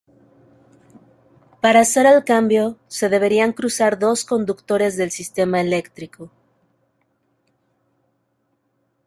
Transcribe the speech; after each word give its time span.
Para 1.61 1.81
hacer 1.81 2.07
el 2.07 2.23
cambio 2.23 2.75
se 2.87 3.07
deberían 3.07 3.53
cruzar 3.53 3.99
dos 3.99 4.25
conductores 4.25 4.97
del 4.97 5.11
sistema 5.11 5.61
electrónico. 5.61 6.31